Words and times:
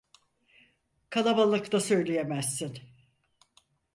Kalabalıkta 1.09 1.79
söyleyemezsin. 1.79 2.79